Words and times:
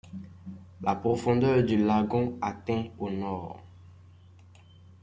La 0.81 0.95
profondeur 0.95 1.63
du 1.63 1.77
lagon 1.77 2.35
atteint 2.41 2.85
au 2.97 3.11
nord. 3.11 3.61